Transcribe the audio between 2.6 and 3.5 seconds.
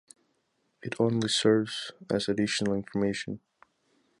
information.